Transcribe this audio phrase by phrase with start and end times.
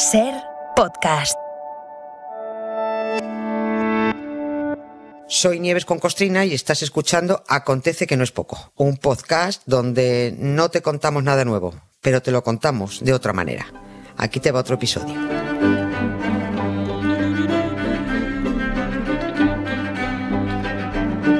[0.00, 0.32] Ser
[0.76, 1.36] podcast.
[5.28, 10.34] Soy Nieves con Costrina y estás escuchando Acontece que no es poco, un podcast donde
[10.38, 13.66] no te contamos nada nuevo, pero te lo contamos de otra manera.
[14.16, 15.14] Aquí te va otro episodio.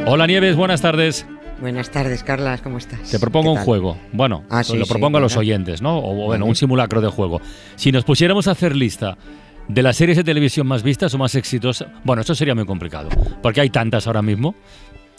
[0.07, 1.25] Hola Nieves, buenas tardes.
[1.61, 3.11] Buenas tardes, Carlas, ¿cómo estás?
[3.11, 3.65] Te propongo ¿Qué un tal?
[3.67, 3.99] juego.
[4.13, 5.99] Bueno, Ah, sí, lo sí, propongo a los oyentes, ¿no?
[5.99, 6.45] O bueno, Vale.
[6.45, 7.41] un simulacro de juego.
[7.77, 9.18] Si nos pusiéramos a hacer lista
[9.68, 13.11] de las series de televisión más vistas o más exitosas, bueno, esto sería muy complicado,
[13.43, 14.54] porque hay tantas ahora mismo.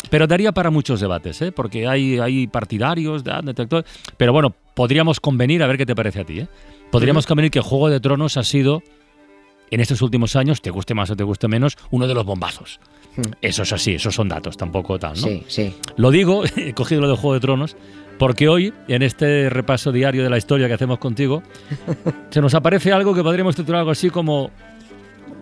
[0.09, 1.51] Pero daría para muchos debates, ¿eh?
[1.51, 3.85] porque hay, hay partidarios, de- detractores.
[4.17, 6.39] Pero bueno, podríamos convenir, a ver qué te parece a ti.
[6.39, 6.47] ¿eh?
[6.91, 8.81] Podríamos convenir que Juego de Tronos ha sido,
[9.69, 12.79] en estos últimos años, te guste más o te guste menos, uno de los bombazos.
[13.41, 15.27] Eso es así, esos son datos, tampoco tal, ¿no?
[15.27, 15.75] Sí, sí.
[15.97, 17.75] Lo digo, he cogido lo de Juego de Tronos,
[18.17, 21.43] porque hoy, en este repaso diario de la historia que hacemos contigo,
[22.29, 24.51] se nos aparece algo que podríamos titular algo así como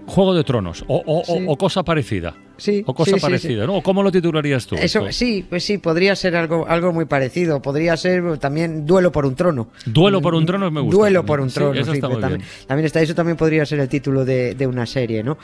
[0.08, 1.46] Juego de Tronos, o, o- o- Sí.
[1.48, 2.34] o cosa parecida.
[2.60, 3.76] Sí, O cosa sí, sí, parecida, ¿no?
[3.78, 4.76] ¿O cómo lo titularías tú?
[4.76, 5.12] Eso, esto?
[5.12, 7.62] sí, pues sí, podría ser algo, algo muy parecido.
[7.62, 9.70] Podría ser también duelo por un trono.
[9.86, 10.98] Duelo por un trono me gusta.
[10.98, 11.80] Duelo por un trono.
[11.80, 12.68] eso está muy también, bien.
[12.68, 15.38] también está, eso también podría ser el título de, de una serie, ¿no?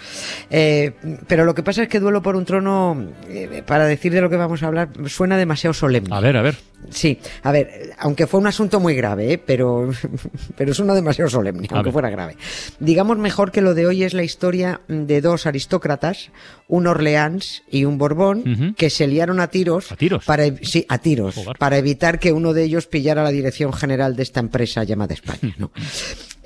[0.50, 0.92] Eh,
[1.28, 4.30] pero lo que pasa es que Duelo por un trono, eh, para decir de lo
[4.30, 6.14] que vamos a hablar, suena demasiado solemne.
[6.16, 6.56] A ver, a ver.
[6.90, 9.38] Sí, a ver, aunque fue un asunto muy grave, ¿eh?
[9.44, 9.90] pero,
[10.58, 11.94] pero suena demasiado solemne, A aunque ver.
[11.94, 12.36] fuera grave.
[12.80, 16.30] Digamos mejor que lo de hoy es la historia de dos aristócratas,
[16.68, 19.92] un Orleans y un Borbón, que se liaron a tiros.
[19.92, 20.26] ¿A tiros?
[20.26, 21.36] Para, ev- sí, a tiros.
[21.36, 21.58] Joder.
[21.58, 25.56] Para evitar que uno de ellos pillara la dirección general de esta empresa llamada España,
[25.58, 25.72] ¿no?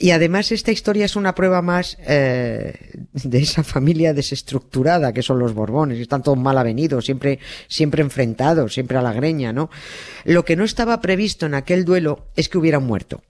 [0.02, 2.74] Y además esta historia es una prueba más eh,
[3.12, 8.74] de esa familia desestructurada que son los Borbones, están todos mal avenidos, siempre, siempre enfrentados,
[8.74, 9.70] siempre a la greña, ¿no?
[10.24, 13.22] Lo que no estaba previsto en aquel duelo es que hubiera un muerto.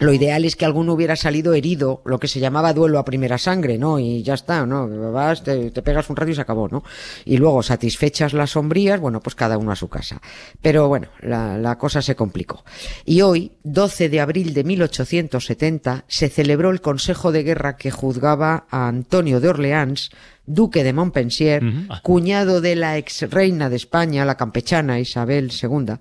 [0.00, 3.38] Lo ideal es que alguno hubiera salido herido, lo que se llamaba duelo a primera
[3.38, 4.00] sangre, ¿no?
[4.00, 4.88] Y ya está, ¿no?
[5.12, 6.82] Vas, te, te pegas un rato y se acabó, ¿no?
[7.24, 10.20] Y luego, satisfechas las sombrías, bueno, pues cada uno a su casa.
[10.60, 12.64] Pero bueno, la, la cosa se complicó.
[13.04, 18.66] Y hoy, 12 de abril de 1870, se celebró el Consejo de Guerra que juzgaba
[18.70, 20.10] a Antonio de Orleans,
[20.46, 21.62] duque de Montpensier.
[21.88, 22.00] Ah.
[22.02, 25.96] cuñado de la ex reina de España, la campechana Isabel II,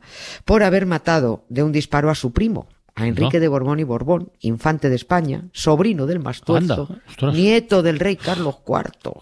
[0.45, 4.31] por haber matado de un disparo a su primo, a Enrique de Borbón y Borbón,
[4.41, 6.89] infante de España, sobrino del Mastuerzo,
[7.33, 9.13] nieto del rey Carlos IV.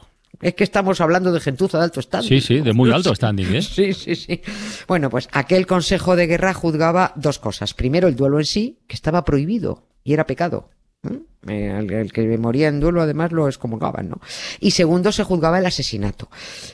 [0.42, 2.28] Es que estamos hablando de gentuza de alto standing.
[2.28, 3.62] Sí, sí, de muy alto standing, ¿eh?
[3.62, 4.42] Sí, sí, sí.
[4.88, 7.74] Bueno, pues aquel consejo de guerra juzgaba dos cosas.
[7.76, 10.70] Primero, el duelo en sí, que estaba prohibido y era pecado.
[11.04, 11.50] ¿Mm?
[11.50, 14.20] Eh, el, el que moría en duelo, además, lo excomulgaban, ¿no?
[14.60, 16.30] Y segundo, se juzgaba el asesinato.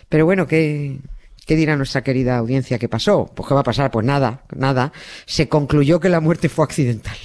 [0.08, 1.00] Pero bueno, ¿qué,
[1.48, 2.78] ¿qué dirá nuestra querida audiencia?
[2.78, 3.32] ¿Qué pasó?
[3.34, 3.90] Pues ¿qué va a pasar?
[3.90, 4.92] Pues nada, nada.
[5.26, 7.18] Se concluyó que la muerte fue accidental.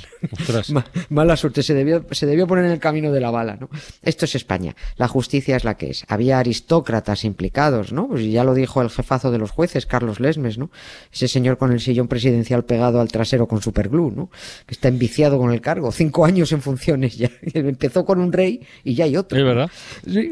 [1.09, 3.69] Mala suerte, se debió, se debió poner en el camino de la bala, ¿no?
[4.03, 4.77] Esto es España.
[4.97, 6.05] La justicia es la que es.
[6.09, 8.09] Había aristócratas implicados, ¿no?
[8.09, 10.71] Pues ya lo dijo el jefazo de los jueces, Carlos Lesmes, ¿no?
[11.13, 14.31] Ese señor con el sillón presidencial pegado al trasero con superglue, ¿no?
[14.67, 15.93] Que está enviciado con el cargo.
[15.93, 17.31] Cinco años en funciones ya.
[17.55, 19.39] Empezó con un rey y ya hay otro.
[19.39, 19.71] Es verdad.
[20.05, 20.31] Sí,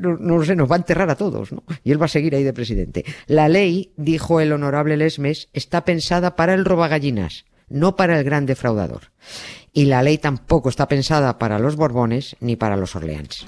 [0.00, 1.64] no, no sé, nos va a enterrar a todos, ¿no?
[1.84, 3.04] Y él va a seguir ahí de presidente.
[3.26, 8.44] La ley, dijo el honorable Lesmes, está pensada para el robagallinas, no para el gran
[8.44, 9.12] defraudador.
[9.72, 13.44] Y la ley tampoco está pensada para los Borbones ni para los Orleans.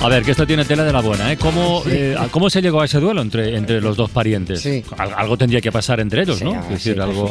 [0.00, 1.36] A ver, que esto tiene tela de la buena, ¿eh?
[1.36, 4.60] ¿Cómo, eh, ¿cómo se llegó a ese duelo entre, entre los dos parientes?
[4.62, 4.82] Sí.
[4.96, 6.52] Al- algo tendría que pasar entre ellos, ¿no?
[6.52, 7.30] Sí, es ah, decir, algo...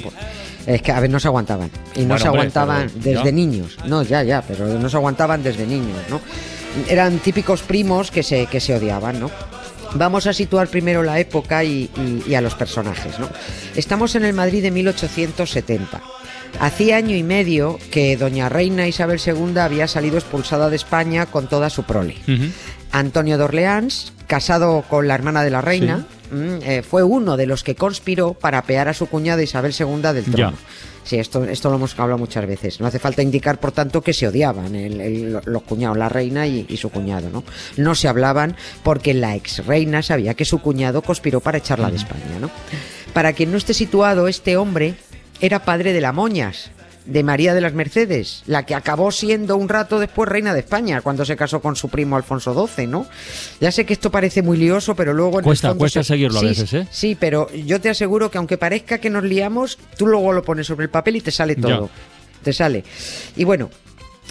[0.68, 1.72] Es que, a ver, no se aguantaban.
[1.96, 3.32] Y no Bueno, se hombre, aguantaban pero desde ya.
[3.32, 3.76] niños.
[3.86, 6.22] No, ya, ya, pero no se aguantaban desde niños, ¿no?
[6.88, 9.32] Eran típicos primos que se, que se odiaban, ¿no?
[9.96, 13.28] Vamos a situar primero la época y, y- y a los personajes, ¿no?
[13.76, 16.00] Estamos en el Madrid de 1870.
[16.60, 21.48] Hacía año y medio que doña Reina Isabel II había salido expulsada de España con
[21.48, 22.16] toda su prole.
[22.92, 27.46] Antonio de Orleans, casado con la hermana de la reina, mm, eh, fue uno de
[27.46, 30.52] los que conspiró para apear a su cuñada Isabel II del trono.
[30.52, 30.54] Ya.
[31.04, 32.80] Sí, esto, esto lo hemos hablado muchas veces.
[32.80, 36.46] No hace falta indicar, por tanto, que se odiaban el- el- los cuñados, la reina
[36.46, 37.44] y, y su cuñado, ¿no?
[37.78, 41.98] No se hablaban porque la ex reina sabía que su cuñado conspiró para echarla de
[41.98, 42.52] España, ¿no?
[43.14, 44.96] Para quien no esté situado, este hombre
[45.42, 46.72] era padre de la Moñas,
[47.06, 51.02] de María de las Mercedes, la que acabó siendo un rato después reina de España
[51.02, 53.08] cuando se casó con su primo Alfonso XII, ¿no?
[53.60, 56.08] Ya sé que esto parece muy lioso, pero luego en el Cuesta- fondo cuesta se-
[56.10, 56.88] seguirlo a Sí, veces, ¿eh?
[56.92, 60.68] Sí, pero yo te aseguro que aunque parezca que nos liamos, tú luego lo pones
[60.68, 61.62] sobre el papel y te sale Ya.
[61.62, 61.90] todo.
[62.44, 62.84] Te sale.
[63.36, 63.70] Y bueno,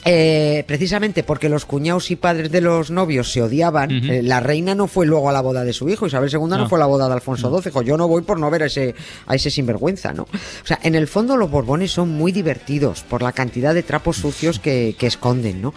[0.04, 4.74] eh, precisamente porque los cuñados y padres de los novios se odiaban, eh, la reina
[4.74, 6.68] no fue luego a la boda de su hijo, Isabel II no, No.
[6.68, 8.66] fue a la boda de Alfonso XII, dijo, yo no voy por no ver a
[8.66, 8.94] ese,
[9.26, 10.22] a ese sinvergüenza, ¿no?
[10.22, 14.16] O sea, en el fondo los Borbones son muy divertidos por la cantidad de trapos
[14.16, 15.74] sucios que, que esconden, ¿no?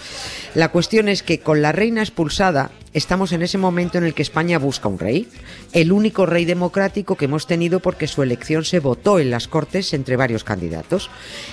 [0.55, 4.21] La cuestión es que con la reina expulsada, estamos en ese momento en el que
[4.21, 5.27] España busca un rey,
[5.73, 9.93] el único rey democrático que hemos tenido porque su elección se votó en las Cortes
[9.93, 11.09] entre varios candidatos.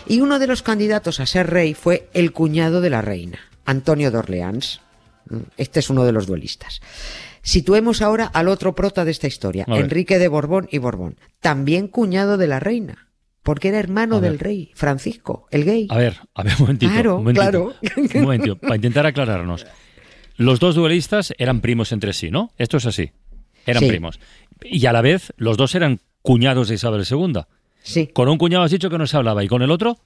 [0.07, 4.11] Y uno de los candidatos a ser rey fue el cuñado de la reina, Antonio
[4.11, 4.81] de Orleans.
[5.57, 6.81] Este es uno de los duelistas.
[7.43, 9.65] Situemos ahora al otro prota de esta historia.
[9.69, 13.09] Enrique de Borbón y Borbón, también cuñado de la reina,
[13.43, 15.87] porque era hermano del rey, Francisco, el gay.
[15.91, 16.93] A ver, a ver, un momentito.
[16.93, 17.75] Claro, un momentito, claro.
[18.15, 19.67] Un momentito, para intentar aclararnos.
[20.39, 22.51] Los dos duelistas eran primos entre sí, ¿no?
[22.57, 23.11] Esto es así.
[23.67, 23.89] Eran Sí.
[23.89, 24.19] primos.
[24.63, 27.43] Y a la vez, los dos eran cuñados de Isabel II.
[27.83, 28.07] Sí.
[28.09, 29.99] Con un cuñado has dicho que no se hablaba, ¿y con el otro?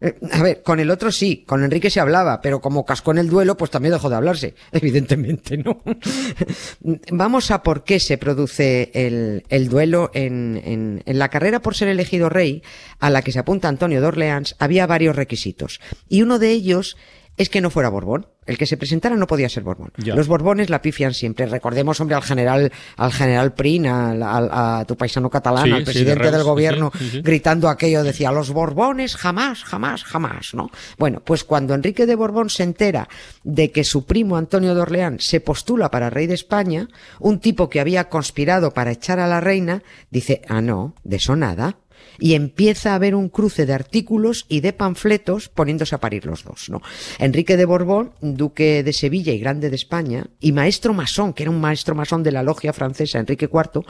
[0.00, 3.18] Eh, A ver, con el otro sí, con Enrique se hablaba, pero como cascó en
[3.18, 5.82] el duelo, pues también dejó de hablarse, evidentemente, ¿no?
[7.10, 11.74] Vamos a por qué se produce el, el duelo en, en- en la carrera por
[11.74, 12.62] ser elegido rey,
[12.98, 15.80] a la que se apunta Antonio de Orleans, había varios requisitos.
[16.08, 16.96] Y uno de ellos
[17.36, 18.26] es que no fuera Borbón.
[18.46, 19.90] El que se presentara no podía ser Borbón.
[19.96, 20.14] Ya.
[20.14, 21.46] Los Borbones la pifian siempre.
[21.46, 25.78] Recordemos, hombre, al general, al general Prin, al- al- a tu paisano catalán, Sí, al
[25.80, 27.20] sí, presidente de del gobierno, sí.
[27.22, 30.70] gritando aquello, decía, los Borbones jamás, jamás, jamás, ¿no?
[30.96, 33.08] Bueno, pues cuando Enrique de Borbón se entera
[33.42, 36.86] de que su primo Antonio de Orleán se postula para rey de España,
[37.18, 41.34] un tipo que había conspirado para echar a la reina, dice, ah, no, de eso
[41.34, 41.78] nada.
[42.18, 46.44] Y empieza a haber un cruce de artículos y de panfletos poniéndose a parir los
[46.44, 46.82] dos, ¿no?
[47.18, 51.50] Enrique de Borbón, duque de Sevilla y grande de España, y maestro masón, que era
[51.50, 53.84] un maestro masón de la logia francesa, Enrique IV,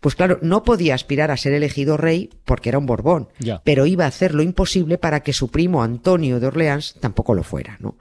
[0.00, 3.28] pues claro, no podía aspirar a ser elegido rey porque era un Borbón,
[3.64, 7.42] pero iba a hacer lo imposible para que su primo Antonio de Orleans tampoco lo
[7.42, 7.96] fuera, ¿no?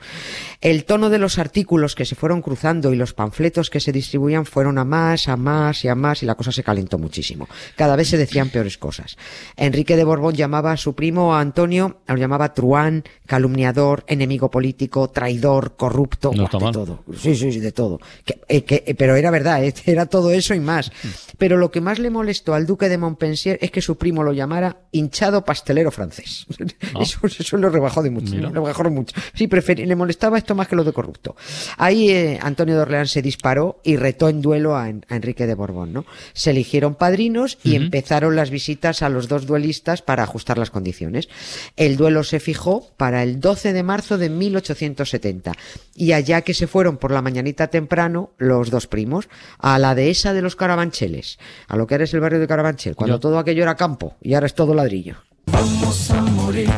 [0.61, 4.45] El tono de los artículos que se fueron cruzando y los panfletos que se distribuían
[4.45, 7.47] fueron a más, a más y a más y la cosa se calentó muchísimo.
[7.75, 9.17] Cada vez se decían peores cosas.
[9.65, 15.09] Enrique de Borbón llamaba a su primo a Antonio, lo llamaba truán, calumniador, enemigo político,
[15.09, 17.03] traidor, corrupto, No de todo.
[17.17, 17.99] Sí, sí, sí, de todo.
[18.23, 20.91] Que- eh, que- eh, pero era verdad, eh, era todo eso y más.
[21.37, 24.31] Pero lo que más le molestó al duque de Montpensier es que su primo lo
[24.33, 26.45] llamara hinchado pastelero francés.
[26.93, 26.99] Ah.
[27.01, 28.35] Eso, eso lo rebajó de mucho.
[28.35, 28.43] Mira.
[28.49, 29.15] Lo rebajó mucho.
[29.33, 31.35] Sí, le molestaba esto más que lo de corrupto.
[31.77, 35.45] Ahí eh, Antonio de Orleans se disparó y retó en duelo a, En- a Enrique
[35.45, 36.05] de Borbón, ¿no?
[36.33, 41.29] Se eligieron padrinos y empezaron las visitas a los dos duelistas para ajustar las condiciones.
[41.77, 45.53] El duelo se fijó para el 12 de marzo de 1870
[45.95, 50.33] y allá que se fueron por la mañanita temprano los dos primos a la dehesa
[50.33, 53.75] de los Carabancheles, a lo que era el barrio de Carabanchel, cuando todo aquello era
[53.75, 55.15] campo y ahora es todo ladrillo.
[55.45, 56.69] Vamos a morir,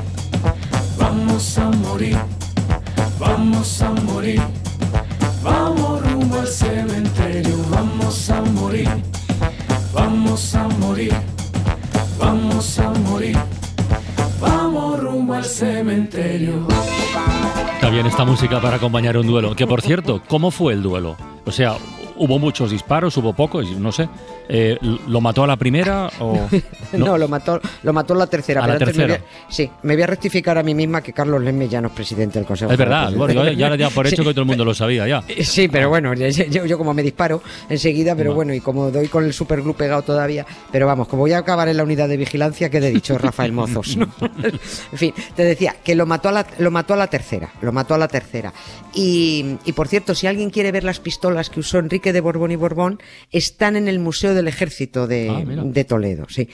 [1.00, 2.18] vamos a morir,
[15.58, 16.68] cementerio.
[17.76, 19.56] Está bien esta música para acompañar un duelo.
[19.56, 21.18] Que por cierto, ¿cómo fue el duelo?
[21.46, 21.78] O sea,
[22.16, 24.08] hubo muchos disparos, hubo pocos, no sé.
[24.50, 24.78] Eh,
[25.08, 26.48] ¿Lo mató a la primera o...?
[26.94, 28.64] No, lo mató, lo mató la tercera.
[28.64, 29.08] A la me tercera.
[29.08, 31.90] voy a- sí, me voy a rectificar a mí misma que Carlos Lemme ya no
[31.90, 32.72] es presidente del Consejo.
[32.72, 33.80] Es verdad, de bueno, yo Presidentes.
[33.80, 34.28] ya por hecho Sí.
[34.30, 35.22] que todo el mundo lo sabía ya.
[35.44, 39.34] Sí, pero bueno, yo, como me disparo enseguida, pero bueno, y como doy con el
[39.34, 42.78] superglue pegado todavía, pero vamos, como voy a acabar en la unidad de vigilancia, que
[42.78, 44.08] he dicho Rafael Mozos, ¿no?
[44.44, 47.74] en fin, te decía que lo mató a la, lo mató a la tercera, lo
[47.74, 48.54] mató a la tercera.
[48.94, 52.52] Y, y por cierto, si alguien quiere ver las pistolas que usó Enrique de Borbón
[52.52, 53.00] y Borbón,
[53.32, 56.48] están en el Museo del Ejército de, Ah, de Toledo, sí.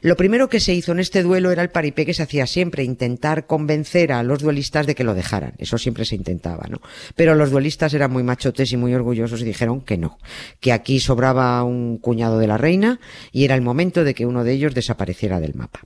[0.00, 2.84] Lo primero que se hizo en este duelo era el paripé que se hacía siempre,
[2.84, 5.54] intentar convencer a los duelistas de que lo dejaran.
[5.58, 6.80] Eso siempre se intentaba, ¿no?
[7.16, 10.18] Pero los duelistas eran muy machotes y muy orgullosos y dijeron que no,
[10.60, 13.00] que aquí sobraba un cuñado de la reina
[13.32, 15.80] y era el momento de que uno de ellos desapareciera del mapa.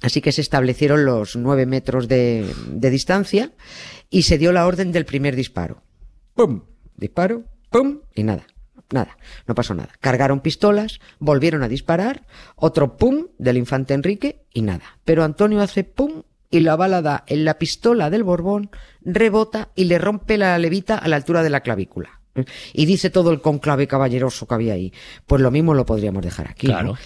[0.00, 3.52] Así que se establecieron los nueve metros de, de distancia
[4.10, 5.82] y se dio la orden del primer disparo.
[6.34, 6.62] ¡Pum!
[6.96, 8.00] Disparo, ¡pum!
[8.14, 8.46] Y nada,
[8.90, 9.16] nada,
[9.46, 9.90] no pasó nada.
[10.00, 13.26] Cargaron pistolas, volvieron a disparar, otro ¡pum!
[13.38, 14.98] del infante Enrique y nada.
[15.04, 16.22] Pero Antonio hace ¡pum!
[16.50, 18.70] y la bala da en la pistola del Borbón,
[19.02, 22.20] rebota y le rompe la levita a la altura de la clavícula.
[22.72, 24.92] Y dice todo el conclave caballeroso que había ahí.
[25.26, 26.68] Pues lo mismo lo podríamos dejar aquí.
[26.68, 26.72] ¿no?
[26.72, 26.98] Claro.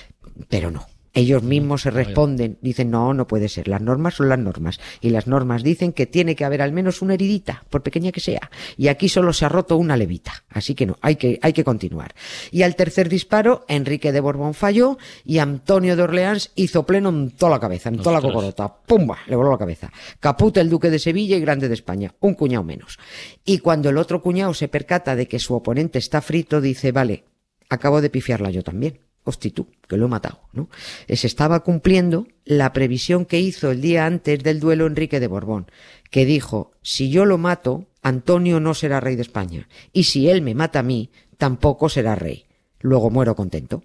[0.49, 0.87] Pero no.
[1.15, 4.81] Ellos mismos se responden, dicen, no, no puede ser, las normas son las normas.
[5.01, 8.21] Y las normas dicen que tiene que haber al menos una heridita, por pequeña que
[8.21, 8.51] sea.
[8.79, 10.45] Y aquí solo se ha roto una levita.
[10.49, 12.15] Así que no, hay que, hay que continuar.
[12.51, 17.31] Y al tercer disparo, Enrique de Borbón falló y Antonio de Orleans hizo pleno en
[17.33, 18.75] toda la cabeza, en toda la cocorota.
[18.87, 19.19] ¡Pumba!
[19.27, 19.93] Le voló la cabeza.
[20.19, 22.15] Caput el duque de Sevilla y grande de España.
[22.21, 22.99] Un cuñado menos.
[23.45, 27.25] Y cuando el otro cuñado se percata de que su oponente está frito, dice, vale,
[27.69, 29.01] acabo de pifiarla yo también.
[29.25, 30.69] Hosti tú, que lo he matado, ¿no?
[31.07, 35.29] Eh, Se estaba cumpliendo la previsión que hizo el día antes del duelo Enrique de
[35.29, 35.67] Borbón,
[36.11, 40.43] que dijo, si yo lo mato, Antonio no será rey de España, y si él
[40.43, 42.47] me mata a mí, tampoco será rey.
[42.81, 43.85] Luego muero contento.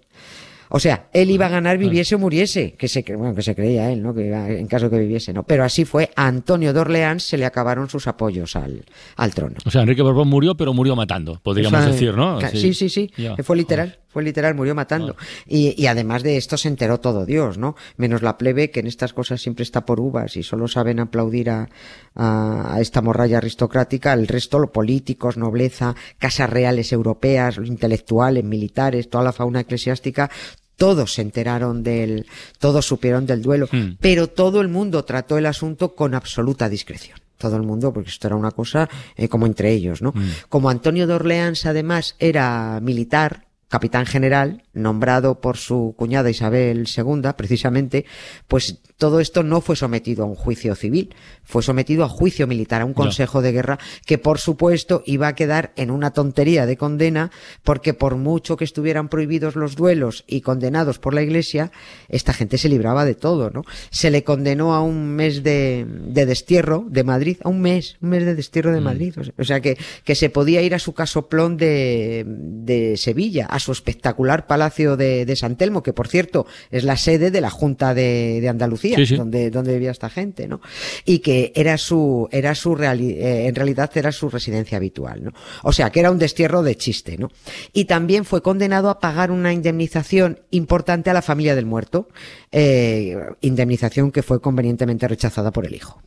[0.70, 3.90] O sea, él iba a ganar viviese o muriese, que se, bueno, que se creía
[3.90, 4.12] él, ¿no?
[4.14, 5.42] Que iba- en caso que viviese, ¿no?
[5.44, 8.84] Pero así fue, a Antonio de Orleans se le acabaron sus apoyos al,
[9.16, 9.54] al trono.
[9.64, 12.38] O sea, Enrique Borbón murió, pero murió matando, podríamos O sea, decir, ¿no?
[12.50, 13.10] Sí, sí, sí.
[13.44, 15.16] Fue literal, fue literal, murió matando.
[15.46, 17.76] Y, y además de esto se enteró todo Dios, ¿no?
[17.96, 21.50] Menos la plebe, que en estas cosas siempre está por uvas y solo saben aplaudir
[21.50, 21.68] a,
[22.14, 24.12] a, a esta morralla aristocrática.
[24.14, 30.30] El resto, los políticos, nobleza, casas reales europeas, los intelectuales, militares, toda la fauna eclesiástica,
[30.76, 32.26] todos se enteraron del,
[32.60, 33.96] todos supieron del duelo, Hmm.
[34.00, 37.18] pero todo el mundo trató el asunto con absoluta discreción.
[37.36, 40.14] Todo el mundo, porque esto era una cosa eh, como entre ellos, ¿no?
[40.48, 47.30] Como Antonio de Orleans, además, era militar, capitán general, nombrado por su cuñada Isabel II,
[47.36, 48.06] precisamente,
[48.46, 52.82] pues todo esto no fue sometido a un juicio civil, fue sometido a juicio militar,
[52.82, 56.76] a un consejo de guerra, que por supuesto iba a quedar en una tontería de
[56.76, 57.30] condena,
[57.62, 61.70] porque por mucho que estuvieran prohibidos los duelos y condenados por la iglesia,
[62.08, 63.64] esta gente se libraba de todo, ¿no?
[63.90, 68.10] Se le condenó a un mes de, de destierro de Madrid, a un mes, un
[68.10, 70.78] mes de destierro de Madrid, o sea, o sea que, que se podía ir a
[70.78, 76.08] su casoplón de, de Sevilla, a su espectacular palacio de, de San Telmo, que por
[76.08, 79.16] cierto es la sede de la Junta de, de Andalucía, Sí, sí.
[79.16, 80.60] donde, donde vivía esta gente, ¿no?
[81.04, 85.32] Y que era su, era su reali- eh, en realidad era su residencia habitual, ¿no?
[85.64, 87.30] O sea, que era un destierro de chiste, ¿no?
[87.72, 92.08] Y también fue condenado a pagar una indemnización importante a la familia del muerto,
[92.52, 96.00] eh, indemnización que fue convenientemente rechazada por el hijo.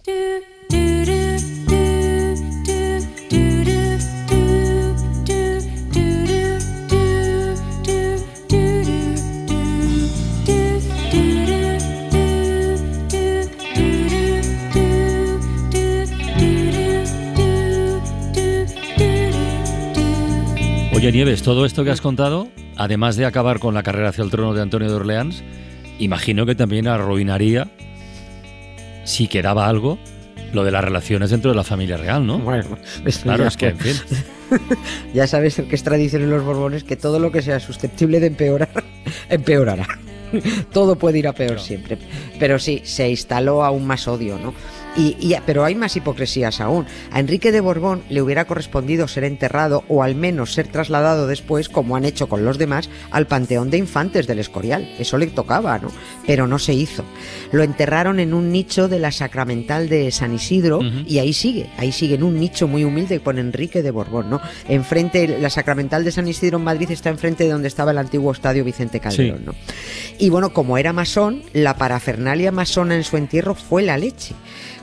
[21.22, 22.48] Nieves, todo esto que has contado,
[22.78, 25.44] además de acabar con la carrera hacia el trono de Antonio de Orleans,
[26.00, 27.70] imagino que también arruinaría,
[29.04, 30.00] si quedaba algo,
[30.52, 32.40] lo de las relaciones dentro de la familia real, ¿no?
[32.40, 32.76] Bueno,
[33.06, 33.96] esto Claro, ya es que, en fin.
[35.14, 38.26] Ya sabes que es tradición en los Borbones que todo lo que sea susceptible de
[38.26, 38.84] empeorar,
[39.30, 39.86] empeorará.
[40.72, 42.00] Todo puede ir a peor siempre.
[42.40, 44.56] Pero sí, se instaló aún más odio, ¿no?
[44.98, 46.86] Y, y- pero hay más hipocresías aún.
[47.12, 51.70] A Enrique de Borbón le hubiera correspondido ser enterrado o al menos ser trasladado después,
[51.70, 54.94] como han hecho con los demás, al Panteón de Infantes del Escorial.
[55.00, 55.90] Eso le tocaba, ¿no?
[56.28, 57.06] Pero no se hizo.
[57.54, 61.92] Lo enterraron en un nicho de la Sacramental de San Isidro y ahí sigue, ahí
[61.92, 64.42] sigue en un nicho muy humilde con Enrique de Borbón, ¿no?
[64.68, 68.32] Enfrente, la Sacramental de San Isidro en Madrid está enfrente de donde estaba el antiguo
[68.32, 69.44] estadio Vicente Calderón, Sí.
[69.46, 69.56] ¿no?
[70.20, 74.36] Y bueno, como era masón, la parafernalia masona en su entierro fue la leche.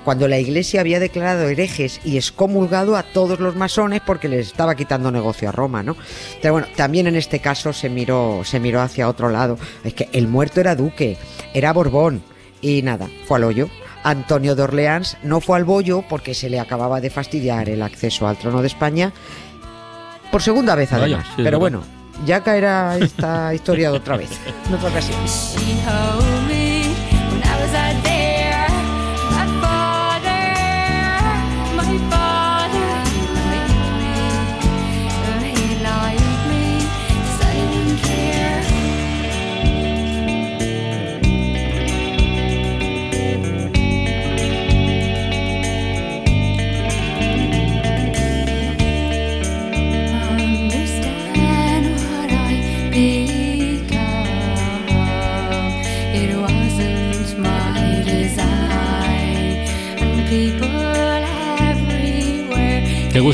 [0.08, 4.74] Cuando la iglesia había declarado herejes y excomulgado a todos los masones porque les estaba
[4.74, 5.98] quitando negocio a Roma, ¿no?
[6.40, 9.58] Pero bueno, también en este caso se miró, se miró hacia otro lado.
[9.84, 11.18] Es que el muerto era duque,
[11.52, 12.22] era Borbón,
[12.62, 13.68] y nada, fue al hoyo.
[14.02, 18.26] Antonio de Orleans no fue al bollo porque se le acababa de fastidiar el acceso
[18.26, 19.12] al trono de España
[20.32, 21.26] por segunda vez Vaya, además.
[21.36, 21.82] sí, Pero bueno,
[22.24, 24.30] ya caerá esta historia de otra vez,
[24.68, 25.18] en otra ocasión.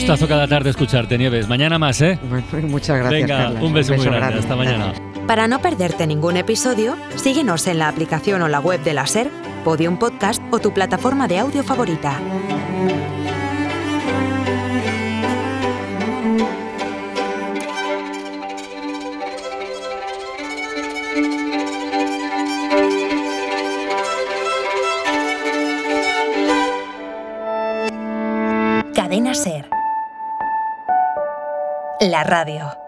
[0.06, 1.48] Gustazo cada tarde escucharte, Nieves.
[1.48, 2.18] Mañana más, ¿eh?
[2.28, 3.22] Bueno, muchas gracias.
[3.22, 4.40] Venga, un beso muy grande.
[4.40, 4.92] Hasta mañana.
[5.26, 9.30] Para no perderte ningún episodio, síguenos en la aplicación o la web de la SER,
[9.64, 12.20] Podium Podcast o tu plataforma de audio favorita.
[32.14, 32.83] La radio.